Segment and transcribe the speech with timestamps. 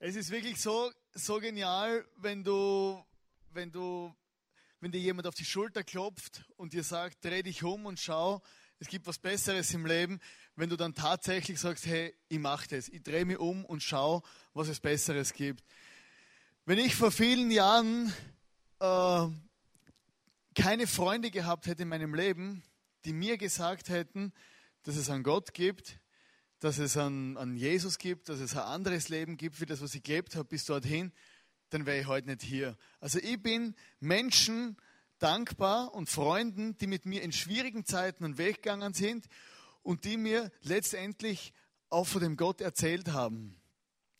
[0.00, 3.04] Es ist wirklich so, so genial, wenn du,
[3.50, 4.14] wenn du,
[4.78, 8.40] wenn dir jemand auf die Schulter klopft und dir sagt, dreh dich um und schau,
[8.78, 10.20] es gibt was Besseres im Leben,
[10.54, 14.22] wenn du dann tatsächlich sagst, hey, ich mache das, ich drehe mich um und schau,
[14.54, 15.64] was es Besseres gibt.
[16.64, 18.14] Wenn ich vor vielen Jahren
[18.78, 19.26] äh,
[20.54, 22.62] keine Freunde gehabt hätte in meinem Leben,
[23.04, 24.32] die mir gesagt hätten,
[24.84, 25.98] dass es einen Gott gibt,
[26.60, 29.94] dass es an, an Jesus gibt, dass es ein anderes Leben gibt, wie das, was
[29.94, 31.12] ich gelebt habe bis dorthin,
[31.70, 32.76] dann wäre ich heute nicht hier.
[33.00, 34.76] Also ich bin Menschen
[35.18, 39.26] dankbar und Freunden, die mit mir in schwierigen Zeiten einen Weg gegangen sind
[39.82, 41.52] und die mir letztendlich
[41.90, 43.56] auch von dem Gott erzählt haben.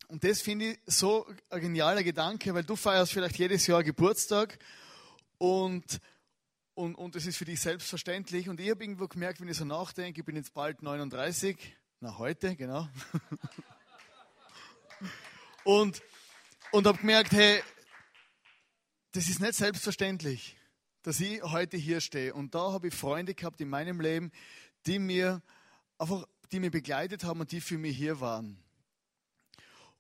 [0.09, 4.59] Und das finde ich so ein genialer Gedanke, weil du feierst vielleicht jedes Jahr Geburtstag
[5.39, 6.01] und
[6.79, 8.49] und, und ist für dich selbstverständlich.
[8.49, 11.59] Und ich habe irgendwo gemerkt, wenn ich so nachdenke, ich bin jetzt bald 39,
[12.01, 12.89] na, heute, genau.
[15.65, 16.03] und
[16.71, 17.63] und habe gemerkt, hey,
[19.13, 20.57] das ist nicht selbstverständlich,
[21.03, 22.35] dass ich heute hier stehe.
[22.35, 24.31] Und da habe ich Freunde gehabt in meinem Leben,
[24.87, 25.43] die mir
[25.99, 28.63] einfach, die mir begleitet haben und die für mich hier waren.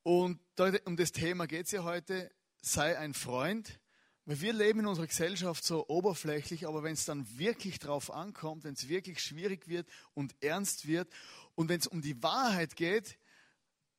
[0.02, 0.40] Und
[0.84, 3.80] um das Thema geht es ja heute, sei ein Freund.
[4.28, 8.64] Weil wir leben in unserer Gesellschaft so oberflächlich, aber wenn es dann wirklich drauf ankommt,
[8.64, 11.10] wenn es wirklich schwierig wird und ernst wird
[11.54, 13.16] und wenn es um die Wahrheit geht,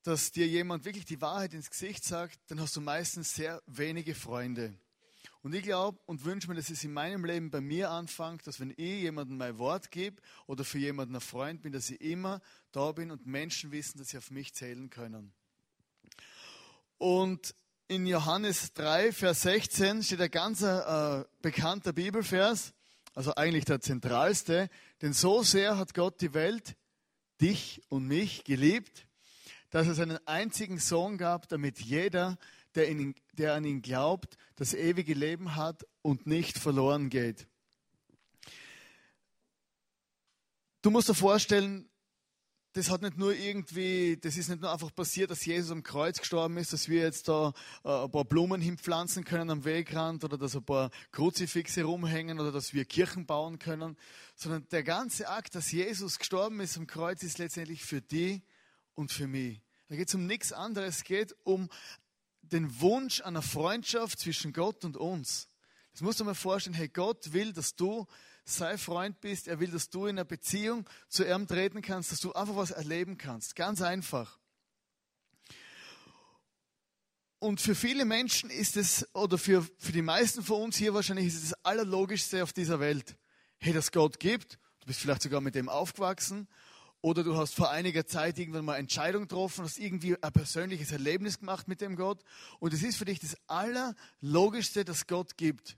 [0.03, 4.13] dass dir jemand wirklich die Wahrheit ins Gesicht sagt, dann hast du meistens sehr wenige
[4.13, 4.75] Freunde.
[5.41, 8.59] Und ich glaube und wünsche mir, dass es in meinem Leben bei mir anfängt, dass
[8.59, 12.39] wenn ich jemandem mein Wort gebe oder für jemanden ein Freund bin, dass ich immer
[12.71, 15.33] da bin und Menschen wissen, dass sie auf mich zählen können.
[16.99, 17.55] Und
[17.89, 22.73] in Johannes 3, Vers 16 steht ein ganz äh, bekannter Bibelvers,
[23.15, 24.69] also eigentlich der zentralste,
[25.01, 26.75] denn so sehr hat Gott die Welt
[27.41, 29.07] dich und mich geliebt,
[29.71, 32.37] dass es einen einzigen Sohn gab, damit jeder,
[32.75, 37.47] der, ihn, der an ihn glaubt, das ewige Leben hat und nicht verloren geht.
[40.83, 41.89] Du musst dir vorstellen,
[42.73, 46.19] das hat nicht nur irgendwie, das ist nicht nur einfach passiert, dass Jesus am Kreuz
[46.19, 47.53] gestorben ist, dass wir jetzt da
[47.83, 52.51] äh, ein paar Blumen hinpflanzen können am Wegrand oder dass ein paar Kruzifixe rumhängen oder
[52.51, 53.97] dass wir Kirchen bauen können,
[54.35, 58.43] sondern der ganze Akt, dass Jesus gestorben ist am Kreuz, ist letztendlich für die
[58.93, 59.61] und für mich.
[59.87, 61.69] Da geht es um nichts anderes, es geht um
[62.41, 65.47] den Wunsch einer Freundschaft zwischen Gott und uns.
[65.91, 68.05] Das musst du mir vorstellen, hey, Gott will, dass du
[68.49, 69.47] sei Freund bist.
[69.47, 72.71] Er will, dass du in einer Beziehung zu ihm treten kannst, dass du einfach was
[72.71, 73.55] erleben kannst.
[73.55, 74.39] Ganz einfach.
[77.39, 81.27] Und für viele Menschen ist es, oder für, für die meisten von uns hier wahrscheinlich,
[81.27, 83.15] ist es das Allerlogischste auf dieser Welt.
[83.59, 86.47] Hey, dass Gott gibt, du bist vielleicht sogar mit dem aufgewachsen,
[87.01, 91.39] oder du hast vor einiger Zeit irgendwann mal Entscheidung getroffen, hast irgendwie ein persönliches Erlebnis
[91.39, 92.21] gemacht mit dem Gott.
[92.59, 95.77] Und es ist für dich das Allerlogischste, dass Gott gibt.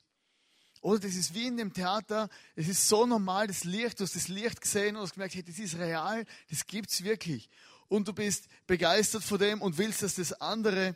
[0.81, 4.15] Oder das ist wie in dem Theater, es ist so normal, das Licht, du hast
[4.15, 7.49] das Licht gesehen und hast gemerkt, hey, das ist real, das gibt es wirklich.
[7.87, 10.95] Und du bist begeistert von dem und willst, dass das andere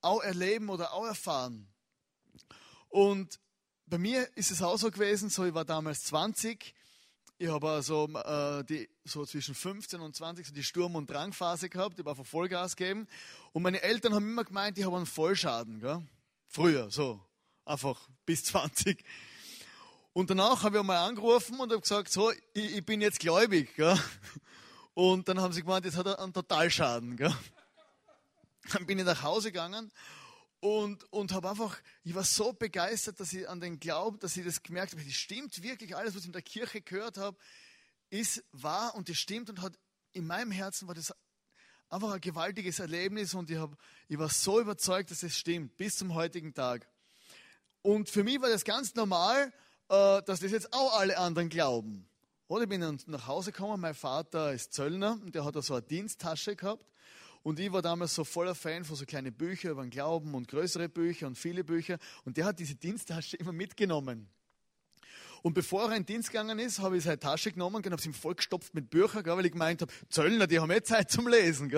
[0.00, 1.68] auch erleben oder auch erfahren.
[2.88, 3.38] Und
[3.86, 6.74] bei mir ist es auch so gewesen, so ich war damals 20,
[7.38, 11.68] ich habe also äh, die, so zwischen 15 und 20 so die Sturm- und Drangphase
[11.68, 13.06] gehabt, ich war auf Vollgas gegeben.
[13.52, 15.80] Und meine Eltern haben immer gemeint, ich habe einen Vollschaden.
[15.80, 16.02] Gell?
[16.48, 17.20] Früher, so
[17.66, 19.04] einfach bis 20.
[20.12, 23.74] Und danach habe ich einmal angerufen und habe gesagt, so, ich, ich, bin jetzt gläubig.
[23.76, 23.98] Gell?
[24.94, 27.16] Und dann haben sie gemeint, jetzt hat er einen Totalschaden.
[27.16, 27.36] Gell?
[28.72, 29.92] Dann bin ich nach Hause gegangen
[30.60, 34.44] und, und habe einfach, ich war so begeistert, dass ich an den Glauben, dass ich
[34.44, 37.36] das gemerkt habe, das stimmt wirklich, alles, was ich in der Kirche gehört habe,
[38.10, 39.78] ist wahr und das stimmt und hat
[40.12, 41.14] in meinem Herzen war das
[41.88, 43.76] einfach ein gewaltiges Erlebnis und ich, hab,
[44.08, 46.88] ich war so überzeugt, dass es stimmt, bis zum heutigen Tag.
[47.86, 49.52] Und für mich war das ganz normal,
[49.88, 52.04] äh, dass das jetzt auch alle anderen glauben.
[52.48, 55.62] Oder ich bin dann nach Hause gekommen, mein Vater ist Zöllner und der hat da
[55.62, 56.84] so eine Diensttasche gehabt.
[57.44, 60.48] Und ich war damals so voller Fan von so kleinen Büchern über den Glauben und
[60.48, 61.98] größere Bücher und viele Bücher.
[62.24, 64.28] Und der hat diese Diensttasche immer mitgenommen.
[65.42, 68.02] Und bevor er in den Dienst gegangen ist, habe ich seine Tasche genommen und habe
[68.02, 71.28] sie ihm vollgestopft mit Büchern, weil ich gemeint habe, Zöllner, die haben eh Zeit zum
[71.28, 71.72] Lesen.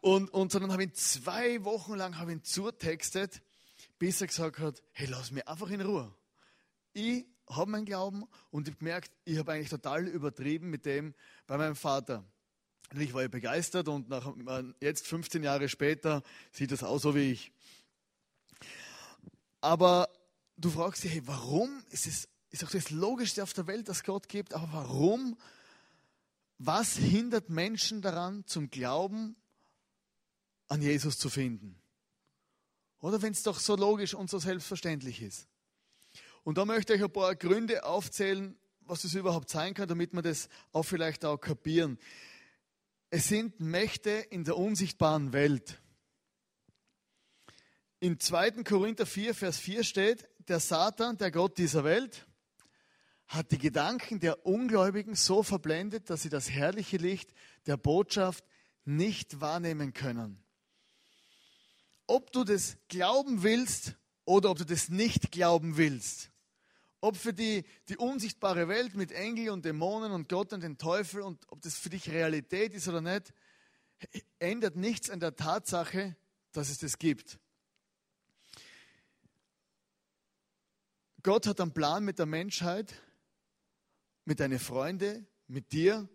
[0.00, 3.42] Und, und so dann habe ihn zwei Wochen lang habe ihn zutextet
[3.98, 6.14] bis er gesagt hat, hey, lass mich einfach in Ruhe.
[6.92, 11.14] Ich habe meinen Glauben und ich habe gemerkt, ich habe eigentlich total übertrieben mit dem
[11.46, 12.24] bei meinem Vater.
[12.92, 14.32] Und ich war ja begeistert und nach,
[14.80, 16.22] jetzt 15 Jahre später
[16.52, 17.52] sieht das aus so wie ich.
[19.60, 20.08] Aber
[20.56, 24.28] du fragst dich, hey, warum ist ist auch das Logischste auf der Welt, dass Gott
[24.28, 25.36] gibt, aber warum?
[26.58, 29.36] Was hindert Menschen daran, zum Glauben
[30.68, 31.78] an Jesus zu finden.
[33.06, 35.46] Oder wenn es doch so logisch und so selbstverständlich ist.
[36.42, 40.22] Und da möchte ich ein paar Gründe aufzählen, was das überhaupt sein kann, damit wir
[40.22, 42.00] das auch vielleicht auch kapieren.
[43.08, 45.80] Es sind Mächte in der unsichtbaren Welt.
[48.00, 48.64] In 2.
[48.64, 52.26] Korinther 4, Vers 4 steht, der Satan, der Gott dieser Welt,
[53.28, 57.32] hat die Gedanken der Ungläubigen so verblendet, dass sie das herrliche Licht
[57.66, 58.44] der Botschaft
[58.84, 60.42] nicht wahrnehmen können.
[62.06, 66.30] Ob du das glauben willst oder ob du das nicht glauben willst,
[67.00, 71.22] ob für die, die unsichtbare Welt mit Engel und Dämonen und Gott und den Teufel
[71.22, 73.32] und ob das für dich Realität ist oder nicht,
[74.38, 76.16] ändert nichts an der Tatsache,
[76.52, 77.38] dass es das gibt.
[81.22, 82.94] Gott hat einen Plan mit der Menschheit,
[84.24, 86.08] mit deinen Freunden, mit dir.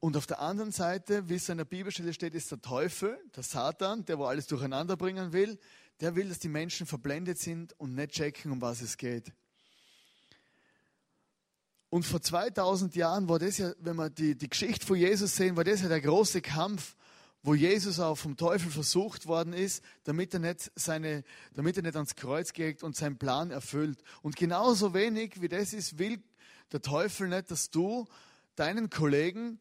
[0.00, 3.42] Und auf der anderen Seite, wie es in der Bibelstelle steht, ist der Teufel, der
[3.42, 5.58] Satan, der wo alles durcheinander bringen will.
[6.00, 9.32] Der will, dass die Menschen verblendet sind und nicht checken, um was es geht.
[11.90, 15.56] Und vor 2000 Jahren war das ja, wenn wir die, die Geschichte von Jesus sehen,
[15.56, 16.96] war das ja der große Kampf
[17.42, 21.24] wo Jesus auch vom Teufel versucht worden ist, damit er nicht, seine,
[21.54, 24.02] damit er nicht ans Kreuz geht und seinen Plan erfüllt.
[24.22, 26.22] Und genauso wenig wie das ist, will
[26.72, 28.06] der Teufel nicht, dass du
[28.56, 29.58] deinen Kollegen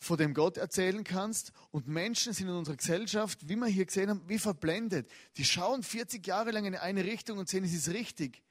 [0.00, 1.52] von dem Gott erzählen kannst.
[1.70, 5.08] Und Menschen sind in unserer Gesellschaft, wie wir hier gesehen haben, wie verblendet.
[5.36, 8.42] Die schauen 40 Jahre lang in eine Richtung und sehen, es ist richtig.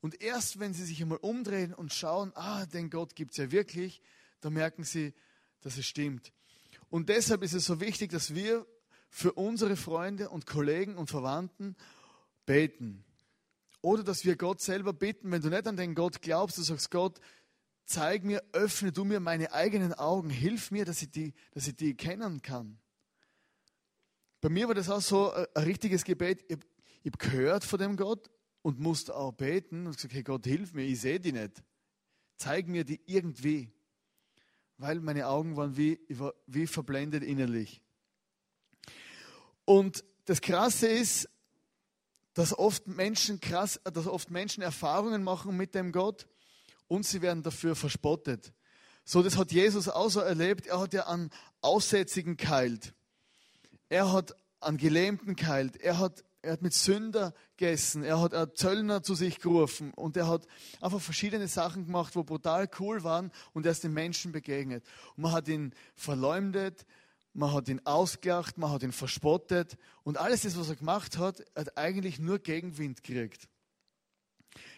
[0.00, 3.50] Und erst wenn sie sich einmal umdrehen und schauen, ah, den Gott gibt es ja
[3.50, 4.00] wirklich,
[4.40, 5.14] dann merken sie,
[5.62, 6.32] dass es stimmt.
[6.90, 8.66] Und deshalb ist es so wichtig, dass wir
[9.10, 11.74] für unsere Freunde und Kollegen und Verwandten
[12.46, 13.04] beten.
[13.80, 16.90] Oder dass wir Gott selber bitten, wenn du nicht an den Gott glaubst, du sagst,
[16.90, 17.20] Gott,
[17.88, 21.76] zeig mir, öffne du mir meine eigenen Augen, hilf mir, dass ich die, dass ich
[21.76, 22.78] die kennen kann.
[24.40, 26.44] Bei mir war das auch so ein, ein richtiges Gebet.
[26.48, 26.58] Ich,
[27.06, 28.30] habe gehört von dem Gott
[28.62, 31.62] und musste auch beten und gesagt, hey Gott, hilf mir, ich sehe die nicht.
[32.36, 33.72] Zeig mir die irgendwie
[34.78, 36.00] weil meine Augen waren wie,
[36.46, 37.82] wie verblendet innerlich.
[39.64, 41.28] Und das Krasse ist,
[42.32, 46.28] dass oft Menschen krass, dass oft Menschen Erfahrungen machen mit dem Gott
[46.88, 48.52] und sie werden dafür verspottet.
[49.04, 50.66] So, das hat Jesus auch so erlebt.
[50.66, 51.30] Er hat ja an
[51.60, 52.92] Aussätzigen geheilt.
[53.88, 55.76] Er hat an Gelähmten geheilt.
[55.76, 60.16] Er hat er hat mit Sünder gegessen, er hat, er Zöllner zu sich gerufen und
[60.16, 60.46] er hat
[60.80, 64.84] einfach verschiedene Sachen gemacht, wo brutal cool waren und er ist den Menschen begegnet.
[65.16, 66.86] Und man hat ihn verleumdet,
[67.32, 71.44] man hat ihn ausgelacht, man hat ihn verspottet und alles das, was er gemacht hat,
[71.56, 73.48] hat eigentlich nur Gegenwind gekriegt.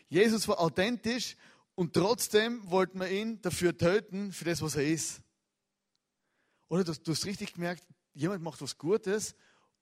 [0.08, 1.36] Jesus war authentisch
[1.80, 5.22] und trotzdem wollten wir ihn dafür töten, für das, was er ist.
[6.68, 7.82] Oder du, du hast richtig gemerkt,
[8.12, 9.34] jemand macht was Gutes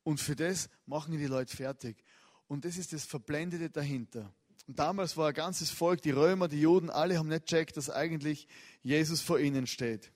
[0.04, 2.04] und für das machen die Leute fertig.
[2.46, 4.32] Und das ist das Verblendete dahinter.
[4.68, 7.90] Und damals war ein ganzes Volk, die Römer, die Juden, alle haben nicht checkt, dass
[7.90, 8.46] eigentlich
[8.84, 10.12] Jesus vor ihnen steht.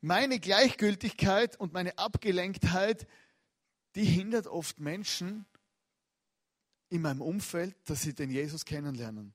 [0.00, 3.06] Meine Gleichgültigkeit und meine Abgelenktheit,
[3.94, 5.46] die hindert oft Menschen
[6.88, 9.34] in meinem Umfeld, dass sie den Jesus kennenlernen.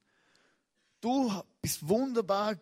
[1.01, 1.31] Du
[1.61, 2.55] bist wunderbar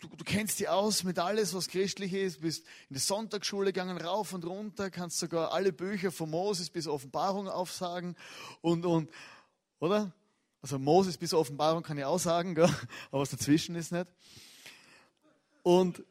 [0.00, 3.98] du, du kennst dich aus mit alles, was christlich ist, bist in die Sonntagsschule gegangen,
[3.98, 8.16] rauf und runter, kannst sogar alle Bücher von Moses bis Offenbarung aufsagen
[8.60, 9.10] und, und
[9.80, 10.12] oder?
[10.60, 12.68] Also Moses bis Offenbarung kann ich auch sagen, gell?
[13.10, 14.06] aber was dazwischen ist nicht.
[15.62, 16.02] Und,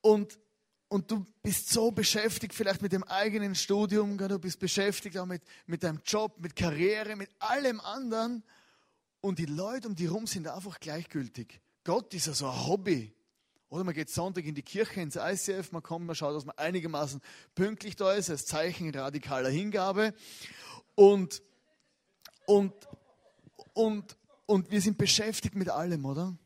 [0.00, 0.38] und,
[0.88, 4.28] und du bist so beschäftigt vielleicht mit dem eigenen Studium, gell?
[4.28, 8.42] du bist beschäftigt auch mit, mit deinem Job, mit Karriere, mit allem anderen.
[9.24, 11.62] Und die Leute um dich herum sind einfach gleichgültig.
[11.82, 13.10] Gott ist ja so ein Hobby.
[13.70, 16.58] Oder man geht Sonntag in die Kirche, ins ICF, man kommt, man schaut, dass man
[16.58, 17.22] einigermaßen
[17.54, 20.12] pünktlich da ist, als Zeichen radikaler Hingabe.
[20.94, 21.40] Und,
[22.44, 22.74] und,
[23.72, 24.14] und,
[24.44, 26.36] und wir sind beschäftigt mit allem, oder?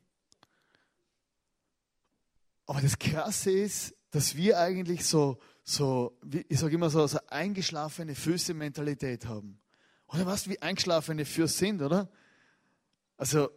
[2.65, 6.17] Aber das Krasse ist, dass wir eigentlich so, so
[6.49, 9.61] ich sage immer so, so eingeschlafene Füße-Mentalität haben.
[10.07, 12.09] Oder was, wie eingeschlafene Füße sind, oder?
[13.19, 13.51] Also,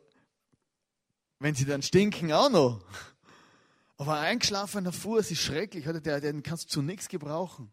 [1.38, 2.84] wenn sie dann stinken, auch noch.
[3.96, 6.02] Aber ein eingeschlafener Fuß ist schrecklich, oder?
[6.02, 7.72] Der, den kannst du zu nichts gebrauchen.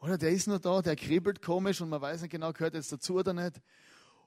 [0.00, 2.90] Oder der ist nur da, der kribbelt komisch und man weiß nicht genau, gehört jetzt
[2.90, 3.60] dazu oder nicht.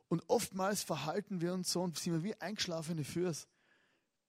[0.08, 3.48] Und oftmals verhalten wir uns so und sind wir wie eingeschlafene Füße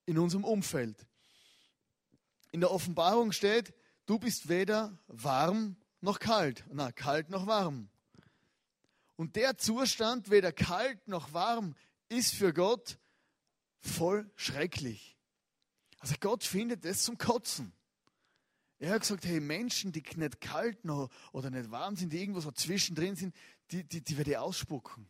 [0.05, 1.07] in unserem Umfeld.
[2.51, 3.73] In der Offenbarung steht,
[4.05, 6.65] du bist weder warm noch kalt.
[6.71, 7.89] Na, kalt noch warm.
[9.15, 11.75] Und der Zustand, weder kalt noch warm,
[12.13, 12.97] ist für Gott
[13.79, 15.17] voll schrecklich.
[15.99, 17.73] Also Gott findet es zum Kotzen.
[18.79, 22.41] Er hat gesagt, hey, Menschen, die nicht kalt noch oder nicht warm sind, die irgendwo
[22.41, 23.33] so zwischendrin sind,
[23.71, 25.07] die, die, die werde ich ausspucken.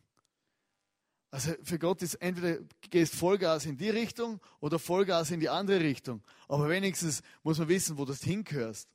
[1.30, 5.80] Also für Gott ist entweder gehst Vollgas in die Richtung oder Vollgas in die andere
[5.80, 6.22] Richtung.
[6.46, 8.88] Aber wenigstens muss man wissen, wo du hingehörst.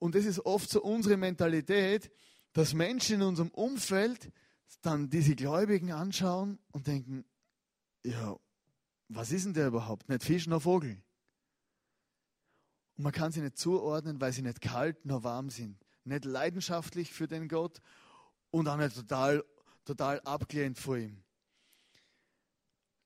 [0.00, 2.10] Und das ist oft so unsere Mentalität,
[2.52, 4.32] dass Menschen in unserem Umfeld
[4.80, 7.24] dann diese Gläubigen anschauen und denken,
[8.04, 8.36] ja,
[9.08, 10.08] was ist denn der überhaupt?
[10.08, 11.02] Nicht Fisch noch Vogel.
[12.96, 15.78] Und man kann sie nicht zuordnen, weil sie nicht kalt noch warm sind.
[16.04, 17.80] Nicht leidenschaftlich für den Gott
[18.50, 19.44] und auch nicht total,
[19.84, 21.22] total abgelehnt vor ihm.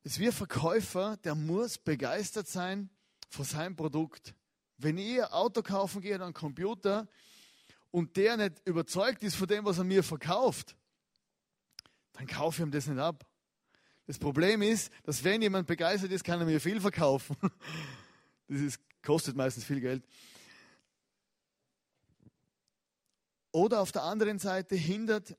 [0.03, 2.91] Es wie ein Verkäufer, der muss begeistert sein
[3.29, 4.35] von seinem Produkt.
[4.79, 7.09] Wenn ein Auto kaufen gehe oder einen Computer
[7.91, 10.77] und der nicht überzeugt ist von dem, was er mir verkauft,
[12.17, 13.27] dann kaufe ich ihm das nicht ab.
[14.07, 17.37] Das Problem ist, dass wenn jemand begeistert ist, kann er mir viel verkaufen.
[18.49, 20.05] Das ist, kostet meistens viel Geld.
[23.51, 25.37] Oder auf der anderen Seite hindert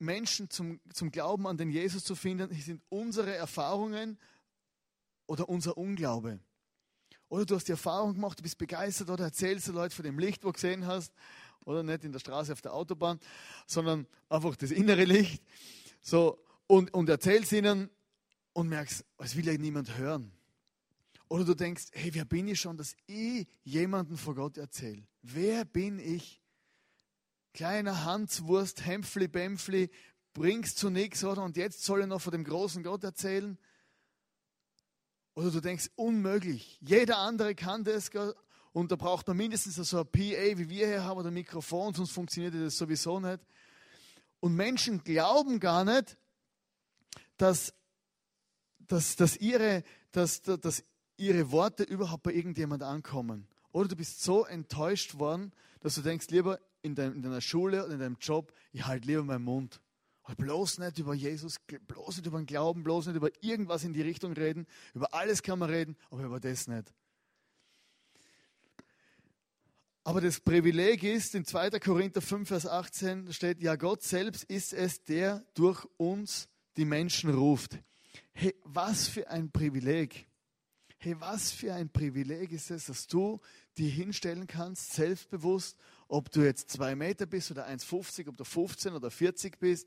[0.00, 4.18] Menschen zum, zum Glauben an den Jesus zu finden, sind unsere Erfahrungen
[5.28, 6.40] oder unser Unglaube.
[7.28, 10.18] Oder du hast die Erfahrung gemacht, du bist begeistert oder erzählst du Leute von dem
[10.18, 11.12] Licht, wo du gesehen hast,
[11.64, 13.20] oder nicht in der Straße auf der Autobahn,
[13.66, 15.42] sondern einfach das innere Licht.
[16.00, 17.90] So, und, und erzählst ihnen
[18.52, 20.32] und merkst, es will ja niemand hören.
[21.28, 25.06] Oder du denkst, hey, wer bin ich schon, dass ich jemanden vor Gott erzähle?
[25.22, 26.40] Wer bin ich?
[27.52, 29.90] Kleiner Hanswurst, Hämpfli, Bämpfli,
[30.32, 31.42] bringst zu nichts, oder?
[31.42, 33.58] Und jetzt soll er noch von dem großen Gott erzählen?
[35.34, 36.78] Oder du denkst, unmöglich.
[36.80, 38.10] Jeder andere kann das,
[38.72, 41.94] und da braucht man mindestens so ein PA, wie wir hier haben, oder ein Mikrofon,
[41.94, 43.40] sonst funktioniert das sowieso nicht.
[44.40, 46.16] Und Menschen glauben gar nicht,
[47.36, 47.74] dass,
[48.78, 50.84] dass, dass, ihre, dass, dass
[51.16, 53.46] ihre Worte überhaupt bei irgendjemand ankommen.
[53.72, 57.84] Oder du bist so enttäuscht worden, dass du denkst, lieber in, dein, in deiner Schule
[57.84, 59.80] oder in deinem Job, ich halte lieber meinen Mund.
[60.24, 61.56] Halt bloß nicht über Jesus,
[61.88, 64.66] bloß nicht über den Glauben, bloß nicht über irgendwas in die Richtung reden.
[64.94, 66.92] Über alles kann man reden, aber über das nicht.
[70.10, 71.78] Aber das Privileg ist, in 2.
[71.78, 77.32] Korinther 5, Vers 18 steht, ja, Gott selbst ist es, der durch uns die Menschen
[77.32, 77.78] ruft.
[78.32, 80.26] Hey, was für ein Privileg.
[80.98, 83.38] Hey, was für ein Privileg ist es, dass du
[83.78, 88.94] dir hinstellen kannst, selbstbewusst, ob du jetzt zwei Meter bist oder 1,50, ob du 15
[88.94, 89.86] oder 40 bist.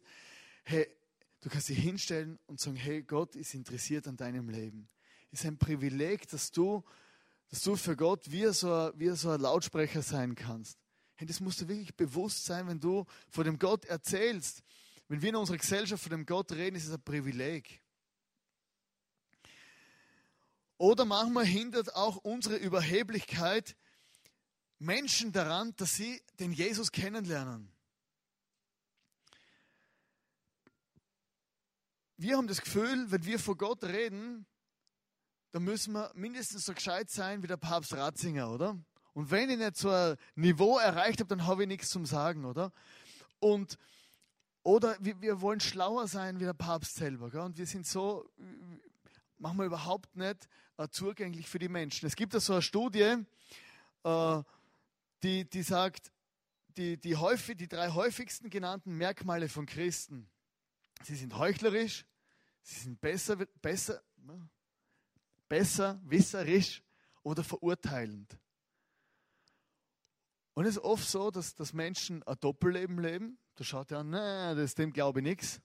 [0.64, 0.88] Hey,
[1.42, 4.88] du kannst dich hinstellen und sagen, hey, Gott ist interessiert an deinem Leben.
[5.34, 6.82] Es ist ein Privileg, dass du,
[7.54, 10.80] dass du für Gott wie so, wie so ein Lautsprecher sein kannst.
[11.14, 14.64] Hey, das musst du wirklich bewusst sein, wenn du vor dem Gott erzählst.
[15.08, 17.80] Wenn wir in unserer Gesellschaft von dem Gott reden, ist es ein Privileg.
[20.80, 23.76] Oder manchmal hindert auch unsere Überheblichkeit
[24.80, 27.72] Menschen daran, dass sie den Jesus kennenlernen.
[32.18, 34.48] Wir haben das Gefühl, wenn wir vor Gott reden,
[35.54, 38.76] dann müssen wir mindestens so gescheit sein wie der Papst Ratzinger, oder?
[39.14, 42.44] Und wenn ich nicht so ein Niveau erreicht habe, dann habe ich nichts zum Sagen,
[42.44, 42.72] oder?
[43.40, 43.78] Und
[44.64, 47.30] oder wir, wir wollen schlauer sein wie der Papst selber.
[47.30, 47.42] Gell?
[47.42, 48.28] Und wir sind so,
[49.38, 52.08] manchmal überhaupt nicht äh, zugänglich für die Menschen.
[52.08, 53.18] Es gibt da so eine Studie,
[54.04, 54.44] äh,
[55.22, 56.12] die, die sagt,
[56.78, 60.28] die, die, häufig, die drei häufigsten genannten Merkmale von Christen,
[61.04, 62.06] sie sind heuchlerisch,
[62.64, 64.02] sie sind besser, besser,
[65.54, 66.82] besser wisserisch
[67.22, 68.40] oder verurteilend.
[70.56, 73.38] Und es ist oft so, dass, dass Menschen ein Doppelleben leben.
[73.54, 75.62] Da schaut er an, nein, das, dem glaube ich nichts.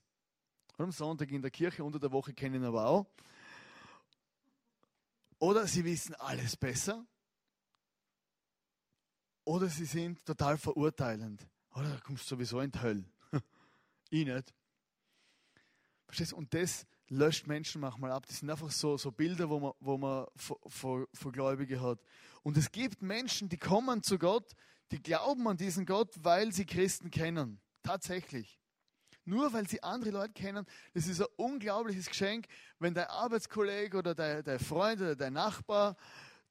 [0.77, 3.07] Und am Sonntag in der Kirche unter der Woche kennen aber auch.
[5.39, 7.03] Oder sie wissen alles besser.
[9.43, 11.47] Oder sie sind total verurteilend.
[11.73, 13.05] Oder da kommst du sowieso in die Hölle.
[14.11, 14.53] ich nicht.
[16.05, 16.35] Verstehst du?
[16.35, 18.25] Und das löscht Menschen manchmal ab.
[18.27, 21.99] Das sind einfach so, so Bilder, wo man, wo man vor, vor Gläubige hat.
[22.43, 24.53] Und es gibt Menschen, die kommen zu Gott,
[24.91, 27.59] die glauben an diesen Gott, weil sie Christen kennen.
[27.83, 28.59] Tatsächlich.
[29.25, 32.47] Nur weil sie andere Leute kennen, das ist ein unglaubliches Geschenk,
[32.79, 35.97] wenn dein Arbeitskollege oder dein, dein Freund oder dein Nachbar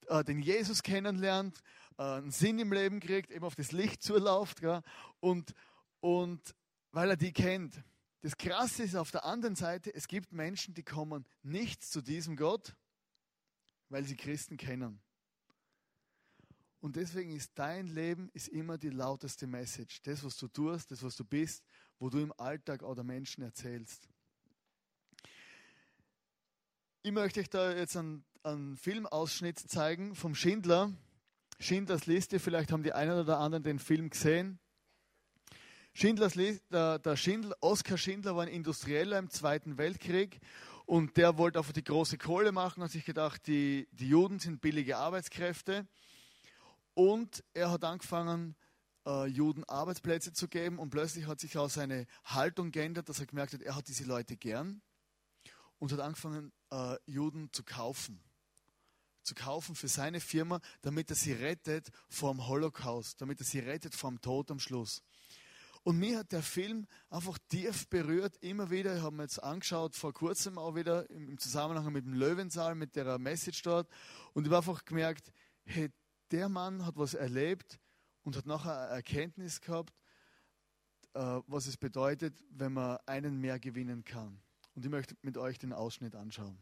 [0.08, 1.60] äh, den Jesus kennenlernt,
[1.98, 4.82] äh, einen Sinn im Leben kriegt, eben auf das Licht zulauft gell,
[5.20, 5.54] und,
[6.00, 6.54] und
[6.92, 7.82] weil er die kennt.
[8.20, 12.36] Das Krasse ist auf der anderen Seite, es gibt Menschen, die kommen nicht zu diesem
[12.36, 12.74] Gott,
[13.88, 15.00] weil sie Christen kennen.
[16.80, 20.02] Und deswegen ist dein Leben ist immer die lauteste Message.
[20.02, 21.64] Das, was du tust, das, was du bist,
[21.98, 24.08] wo du im Alltag oder Menschen erzählst.
[27.02, 30.92] Ich möchte euch da jetzt einen, einen Filmausschnitt zeigen vom Schindler.
[31.58, 34.60] Schindlers Liste, vielleicht haben die einen oder anderen den Film gesehen.
[36.00, 36.34] Schindlers
[36.70, 40.38] der, Schindler, Oskar Schindler war ein Industrieller im Zweiten Weltkrieg
[40.86, 44.60] und der wollte einfach die große Kohle machen, hat sich gedacht, die, die Juden sind
[44.60, 45.88] billige Arbeitskräfte.
[46.94, 48.54] Und er hat angefangen,
[49.06, 53.26] äh, Juden Arbeitsplätze zu geben und plötzlich hat sich auch seine Haltung geändert, dass er
[53.26, 54.80] gemerkt hat, er hat diese Leute gern
[55.80, 58.20] und hat angefangen, äh, Juden zu kaufen.
[59.24, 63.96] Zu kaufen für seine Firma, damit er sie rettet vom Holocaust, damit er sie rettet
[63.96, 65.02] vom Tod am Schluss.
[65.82, 68.96] Und mir hat der Film einfach tief berührt, immer wieder.
[68.96, 72.96] Ich habe mir jetzt angeschaut, vor kurzem auch wieder im Zusammenhang mit dem Löwensaal, mit
[72.96, 73.88] der Message dort.
[74.34, 75.32] Und ich habe einfach gemerkt,
[75.64, 75.90] hey,
[76.30, 77.78] der Mann hat was erlebt
[78.22, 79.94] und hat nachher eine Erkenntnis gehabt,
[81.14, 84.40] äh, was es bedeutet, wenn man einen mehr gewinnen kann.
[84.74, 86.58] Und ich möchte mit euch den Ausschnitt anschauen.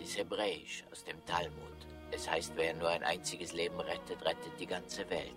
[0.00, 1.86] Ist hebräisch aus dem Talmud.
[2.10, 5.32] Es heißt, wer nur ein einziges Leben rettet, rettet die ganze Welt.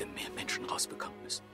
[0.00, 1.44] Hätte mehr Menschen rausbekommen müssen.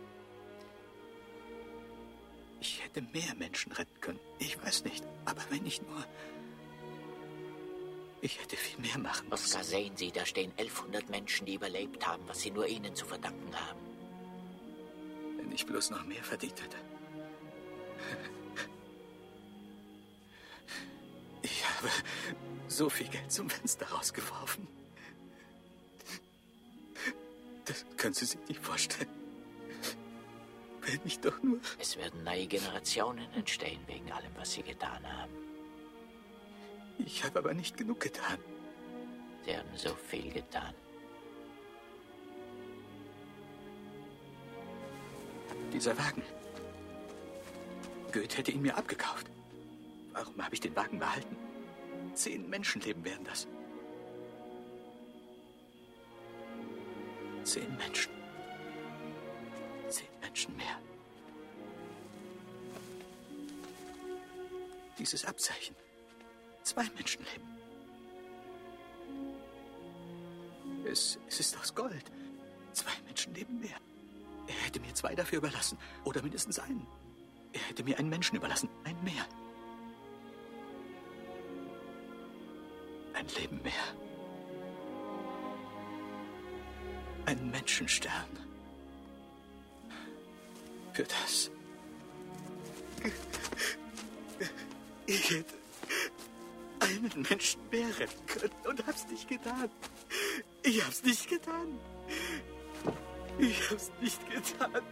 [2.61, 4.21] Ich hätte mehr Menschen retten können.
[4.39, 5.05] Ich weiß nicht.
[5.25, 6.05] Aber wenn ich nur.
[8.21, 9.45] Ich hätte viel mehr machen müssen.
[9.47, 13.05] Oskar, sehen Sie, da stehen 1100 Menschen, die überlebt haben, was Sie nur Ihnen zu
[13.05, 13.81] verdanken haben.
[15.37, 16.77] Wenn ich bloß noch mehr verdient hätte.
[21.43, 21.89] Ich habe
[22.69, 24.67] so viel Geld zum Fenster rausgeworfen.
[27.66, 29.11] Das können Sie sich nicht vorstellen.
[30.83, 31.59] Wenn ich doch nur.
[31.79, 35.33] Es werden neue Generationen entstehen wegen allem, was Sie getan haben.
[36.98, 38.38] Ich habe aber nicht genug getan.
[39.44, 40.74] Sie haben so viel getan.
[45.72, 46.22] Dieser Wagen.
[48.12, 49.26] Goethe hätte ihn mir abgekauft.
[50.12, 51.37] Warum habe ich den Wagen behalten?
[52.14, 53.46] Zehn Menschenleben wären das.
[57.47, 58.11] Zehn Menschen.
[59.89, 60.81] Zehn Menschen mehr.
[64.99, 65.77] Dieses Abzeichen.
[66.65, 67.47] Zwei Menschenleben.
[70.85, 72.11] Es, es ist aus Gold.
[72.73, 73.79] Zwei Menschenleben mehr.
[74.49, 75.79] Er hätte mir zwei dafür überlassen.
[76.03, 76.85] Oder mindestens einen.
[77.53, 78.69] Er hätte mir einen Menschen überlassen.
[78.83, 79.25] Ein mehr.
[83.15, 84.06] Ein Leben mehr.
[87.27, 88.12] Ein Menschenstern.
[90.93, 91.51] Für das.
[95.07, 95.55] Ich hätte
[96.81, 99.71] einen Menschen mehr retten können und hab's nicht getan.
[100.62, 101.79] Ich hab's nicht getan.
[103.39, 104.83] Ich hab's nicht getan.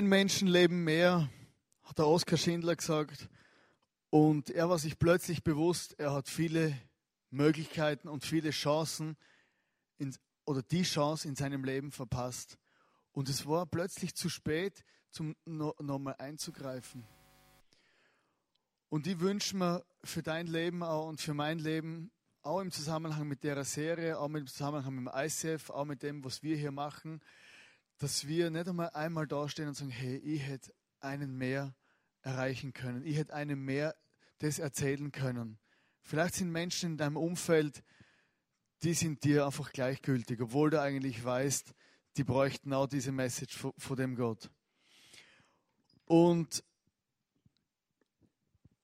[0.00, 1.28] Ein Menschenleben mehr,
[1.82, 3.28] hat der Oskar Schindler gesagt.
[4.08, 6.74] Und er war sich plötzlich bewusst, er hat viele
[7.28, 9.18] Möglichkeiten und viele Chancen
[9.98, 12.56] in, oder die Chance in seinem Leben verpasst.
[13.12, 17.04] Und es war plötzlich zu spät, zum nochmal einzugreifen.
[18.88, 22.10] Und ich wünsche mir für dein Leben auch und für mein Leben,
[22.40, 26.24] auch im Zusammenhang mit der Serie, auch im Zusammenhang mit dem ICF, auch mit dem,
[26.24, 27.20] was wir hier machen,
[28.00, 31.74] dass wir nicht einmal einmal dastehen und sagen, hey, ich hätte einen mehr
[32.22, 33.04] erreichen können.
[33.06, 33.94] Ich hätte einem mehr
[34.40, 35.58] das erzählen können,
[36.02, 37.84] Vielleicht sind Menschen in deinem Umfeld,
[38.82, 41.74] die sind dir einfach gleichgültig, obwohl du eigentlich weißt,
[42.16, 44.50] die bräuchten auch diese Message von dem Gott.
[46.06, 46.64] Und,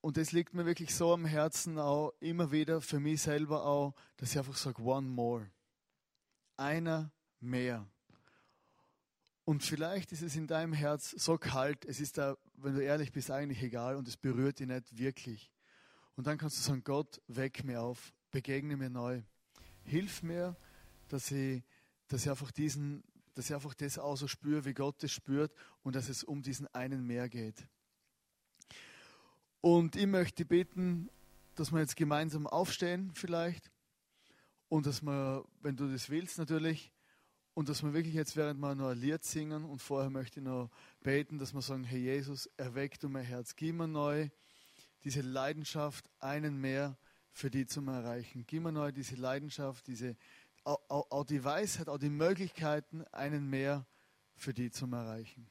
[0.00, 3.94] und es liegt mir wirklich so am Herzen, auch immer wieder für mich selber auch,
[4.18, 5.50] dass ich einfach sage, one more.
[6.56, 7.88] Einer mehr.
[9.46, 13.12] Und vielleicht ist es in deinem Herz so kalt, es ist da, wenn du ehrlich
[13.12, 15.52] bist, eigentlich egal und es berührt dich nicht wirklich.
[16.16, 19.22] Und dann kannst du sagen, Gott, weck mir auf, begegne mir neu.
[19.84, 20.56] Hilf mir,
[21.06, 21.62] dass ich,
[22.08, 23.04] dass ich einfach diesen,
[23.34, 25.54] dass ich einfach das auch so spüre, wie Gott es spürt
[25.84, 27.68] und dass es um diesen einen mehr geht.
[29.60, 31.08] Und ich möchte beten,
[31.54, 33.70] dass wir jetzt gemeinsam aufstehen vielleicht
[34.68, 36.92] und dass wir, wenn du das willst natürlich,
[37.56, 40.44] und dass wir wirklich jetzt, während wir noch ein Lied singen und vorher möchte ich
[40.44, 40.68] noch
[41.00, 44.28] beten, dass wir sagen, hey Jesus, erweck du mein Herz, gib mir neu
[45.04, 46.98] diese Leidenschaft, einen mehr
[47.32, 48.44] für die zu erreichen.
[48.46, 50.16] Gib mir neu diese Leidenschaft, diese,
[50.64, 53.86] auch, auch die Weisheit, auch die Möglichkeiten, einen mehr
[54.34, 55.48] für die zu erreichen.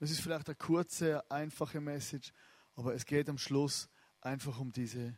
[0.00, 2.34] Und es ist vielleicht eine kurze, einfache Message,
[2.74, 3.88] aber es geht am Schluss
[4.20, 5.16] einfach um diese,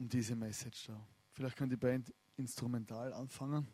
[0.00, 1.00] um diese Message da.
[1.30, 3.68] Vielleicht kann die Band instrumental anfangen.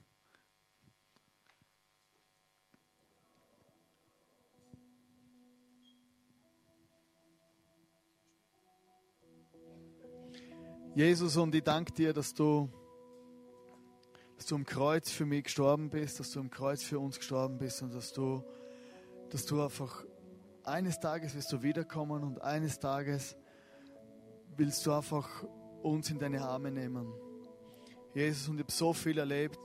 [10.95, 12.69] Jesus, und ich danke dir, dass du,
[14.37, 17.57] dass du am Kreuz für mich gestorben bist, dass du am Kreuz für uns gestorben
[17.57, 18.45] bist und dass du,
[19.31, 20.05] dass du einfach
[20.65, 23.39] eines Tages wirst du wiederkommen und eines Tages
[24.55, 25.29] willst du einfach
[25.83, 27.11] uns in deine Arme nehmen.
[28.15, 29.59] Jesus, und ich habe so viel erlebt,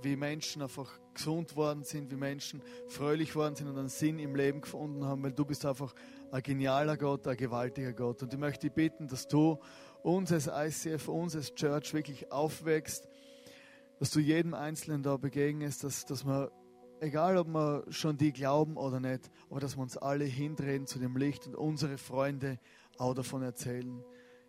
[0.00, 4.34] wie Menschen einfach gesund worden sind, wie Menschen fröhlich worden sind und einen Sinn im
[4.34, 5.94] Leben gefunden haben, weil du bist einfach
[6.30, 8.22] ein genialer Gott, ein gewaltiger Gott.
[8.22, 9.58] Und ich möchte dich bitten, dass du
[10.02, 13.08] uns als ICF, uns als Church wirklich aufwächst,
[13.98, 16.50] dass du jedem Einzelnen da begegnest, dass, dass wir,
[17.00, 20.98] egal ob wir schon die glauben oder nicht, aber dass wir uns alle hindrehen zu
[20.98, 22.58] dem Licht und unsere Freunde
[22.98, 24.04] auch davon erzählen.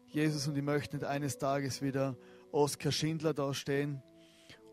[0.07, 2.17] Jesus, und ich möchte nicht eines Tages wieder
[2.51, 4.01] Oskar Schindler da stehen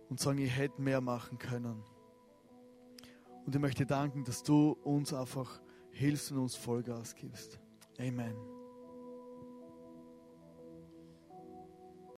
[0.09, 1.83] und sagen, ich hätte mehr machen können.
[3.47, 5.61] Und ich möchte danken, dass du uns einfach
[5.93, 7.59] hilfst und uns Vollgas gibst.
[7.99, 8.60] Amen.